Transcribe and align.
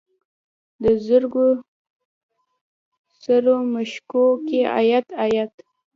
د 0.83 0.85
زرکو 1.05 1.45
سرو 3.21 3.55
مشوکو 3.73 4.25
کې 4.47 4.59
ایات، 4.79 5.07
ایات 5.25 5.53